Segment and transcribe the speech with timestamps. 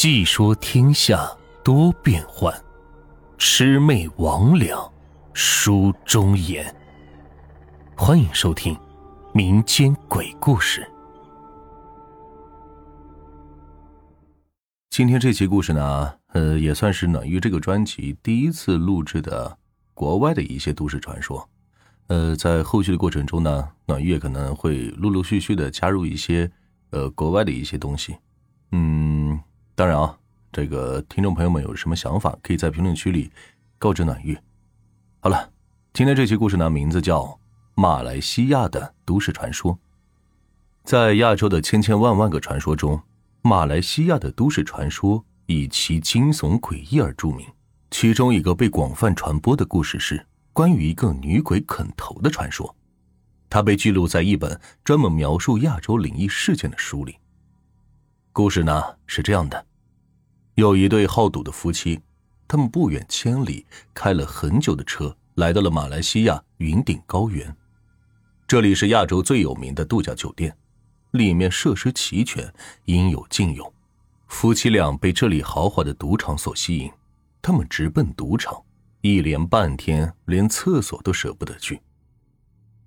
[0.00, 1.28] 细说天下
[1.64, 2.54] 多变幻，
[3.36, 4.88] 魑魅魍魉
[5.32, 6.72] 书中言。
[7.96, 8.78] 欢迎收听
[9.34, 10.88] 民间鬼故事。
[14.88, 19.58] 今天这期故事呢，呃，也算是暖玉这个专辑第一次录制的
[19.94, 21.50] 国外的一些都市传说。
[22.06, 26.48] 呃，在后续的过程中呢，暖玉可能会陆陆续续的加入一些
[26.90, 28.16] 呃国外的一些东西。
[28.70, 29.17] 嗯。
[29.78, 30.18] 当然啊，
[30.50, 33.30] 这个听众朋友们有什么想法，可以在评论区里
[33.78, 34.36] 告知暖玉。
[35.20, 35.52] 好了，
[35.92, 37.22] 今天这期故事呢，名字叫
[37.76, 39.74] 《马来西亚的都市传说》。
[40.82, 43.00] 在亚洲的千千万万个传说中，
[43.42, 47.46] 马来西亚的都市传说以其惊悚诡异而著名。
[47.92, 52.74] 其中一个被广泛传播的故事是关于一个女鬼啃头的传说，
[53.48, 57.16] 它被记录在一本专门描述亚洲灵异事件的书里。
[58.32, 59.67] 故事呢是这样的。
[60.58, 62.00] 有一对好赌的夫妻，
[62.48, 67.56] 他们不远千里开了很久的车，来到了马来西亚云顶高原。
[68.44, 70.52] 这里是亚洲最有名的度假酒店，
[71.12, 72.52] 里面设施齐全，
[72.86, 73.72] 应有尽有。
[74.26, 76.90] 夫妻俩被这里豪华的赌场所吸引，
[77.40, 78.60] 他们直奔赌场，
[79.00, 81.80] 一连半天连厕所都舍不得去。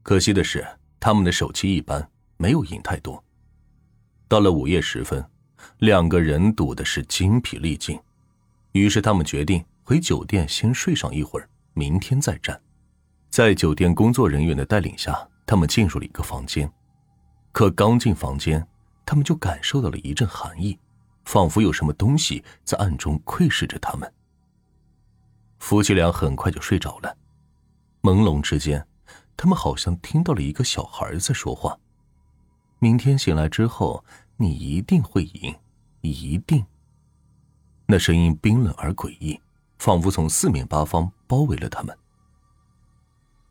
[0.03, 0.67] 可惜的是，
[0.99, 3.23] 他们的手气一般，没有赢太多。
[4.27, 5.25] 到了午夜时分。
[5.79, 7.99] 两个人赌的是精疲力尽，
[8.73, 12.61] 于是他们决定回酒店先睡上一会儿，明天再战。
[13.29, 16.71] 在酒店工作人员的带领下，他们进入了一个房间。
[17.51, 18.65] 可刚进房间，
[19.05, 20.77] 他们就感受到了一阵寒意，
[21.25, 24.13] 仿佛有什么东西在暗中窥视着他们。
[25.59, 27.15] 夫妻俩很快就睡着了，
[28.01, 28.85] 朦胧之间，
[29.35, 31.77] 他们好像听到了一个小孩在说话
[32.79, 34.03] ：“明天醒来之后。”
[34.41, 35.55] 你一定会赢，
[36.01, 36.65] 一定。
[37.85, 39.39] 那声音冰冷而诡异，
[39.77, 41.95] 仿佛从四面八方包围了他们。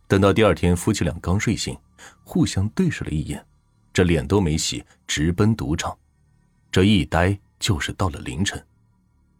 [0.08, 1.78] 等到第二天，夫妻俩刚睡醒，
[2.24, 3.46] 互相对视了一眼，
[3.92, 5.96] 这脸都没洗，直奔赌场。
[6.72, 8.60] 这一待就是到了凌晨，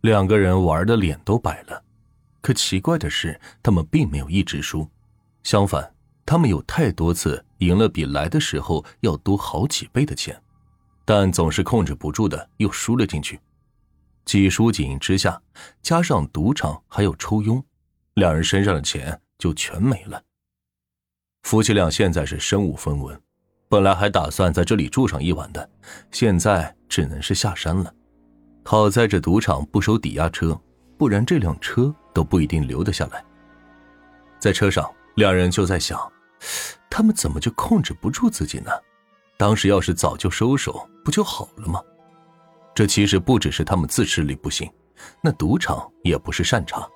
[0.03, 1.83] 两个人玩的脸都白了。
[2.41, 4.89] 可奇怪的是，他们并没有一直输，
[5.43, 5.93] 相反，
[6.25, 10.41] 他们有太多次赢了比来的时候要多好几倍的钱。
[11.13, 13.41] 但总是控制不住的又输了进去，
[14.25, 15.43] 几输几赢之下，
[15.83, 17.61] 加上赌场还有抽佣，
[18.15, 20.23] 两人身上的钱就全没了。
[21.43, 23.21] 夫妻俩现在是身无分文，
[23.69, 25.69] 本来还打算在这里住上一晚的，
[26.13, 27.93] 现在只能是下山了。
[28.65, 30.57] 好在这赌场不收抵押车，
[30.97, 33.21] 不然这辆车都不一定留得下来。
[34.39, 36.01] 在车上，两人就在想，
[36.89, 38.71] 他们怎么就控制不住自己呢？
[39.41, 41.81] 当时要是早就收手，不就好了吗？
[42.75, 44.71] 这其实不只是他们自制力不行，
[45.23, 46.87] 那赌场也不是善茬。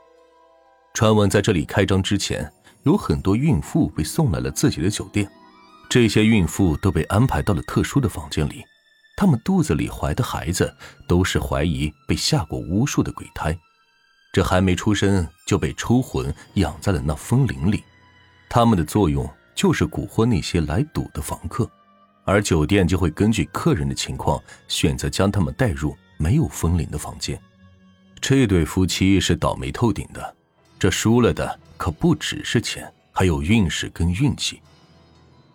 [0.93, 5.27] 传闻在这里开张之前，有很多孕妇被送来了自己的酒店，
[5.89, 8.63] 这些孕妇都被安排到了特殊的房间里，
[9.17, 10.71] 她们肚子里怀的孩子
[11.09, 13.59] 都是怀疑被下过巫术的鬼胎，
[14.35, 17.83] 这还没出生就被抽魂养在了那风铃里，
[18.51, 21.67] 他们的作用就是蛊惑那些来赌的房客。
[22.25, 27.39] 而酒店就会根据客人的情况选择将他们带入没有风铃的房间。
[28.21, 30.37] 这对夫妻是倒霉透顶的，
[30.79, 34.61] 这输了的可不只是钱，还有运势跟运气。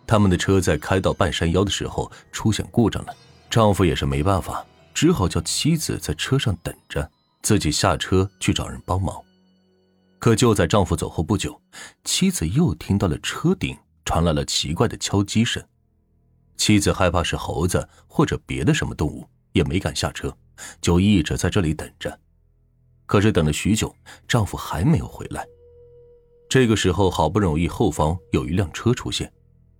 [0.06, 3.14] 他们的车在开到半山腰的时候出现故障了，
[3.48, 4.64] 丈夫也是没办法，
[4.94, 7.10] 只好叫妻子在车上等着，
[7.42, 9.20] 自己下车去找人帮忙。
[10.20, 11.60] 可就在丈夫走后不久，
[12.04, 15.60] 妻子又听到了车顶传来了奇怪的敲击声。
[16.60, 20.36] 妻子害怕是猴子或者别的什么动物，也没敢下车，
[20.82, 22.20] 就一直在这里等着。
[23.06, 23.96] 可是等了许久，
[24.28, 25.42] 丈夫还没有回来。
[26.50, 29.32] 这个时候，好不容易后方有一辆车出现，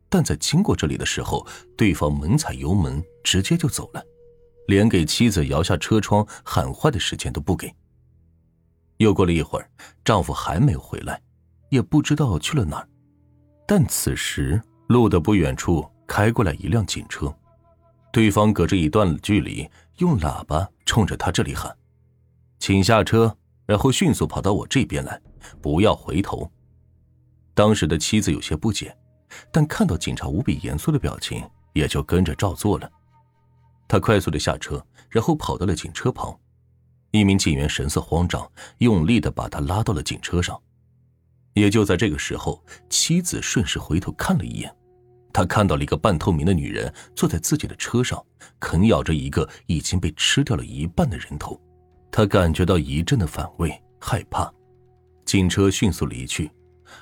[0.09, 1.47] 但在经过这里的时候，
[1.77, 4.03] 对方猛踩油门，直接就走了，
[4.67, 7.71] 连给妻子摇下车窗喊话的时间都不给。
[8.97, 9.69] 又过了一会儿，
[10.03, 11.21] 丈夫还没有回来，
[11.69, 12.89] 也不知道去了哪儿。
[13.67, 14.59] 但此时
[14.89, 15.87] 路的不远处。
[16.11, 17.33] 开过来一辆警车，
[18.13, 21.73] 对方隔着一段距离用喇叭冲着他这里喊
[22.59, 23.33] ：“请下车，
[23.65, 25.23] 然后迅速跑到我这边来，
[25.63, 26.51] 不要回头。”
[27.55, 28.93] 当时的妻子有些不解，
[29.53, 32.91] 但看到警察无比严肃的表情，也就跟着照做了。
[33.87, 36.37] 他快速的下车，然后跑到了警车旁，
[37.13, 40.61] 一名警员神色慌张，用力的把他拉到了警车上。
[41.55, 44.75] 也就在这个时候，妻子顺势回头看了一眼。
[45.33, 48.23] 他看到了一个半透明的女人坐在自己的车上，
[48.59, 51.61] 啃咬着一个已经被吃掉了一半的人头，
[52.11, 54.53] 他感觉到一阵的反胃、害怕。
[55.25, 56.51] 警车迅速离去，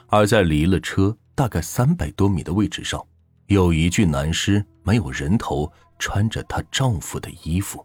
[0.09, 3.03] 而在离了车大概三百多米的位置上，
[3.47, 7.83] 有一具男尸，没有人头，穿着她丈夫的衣服。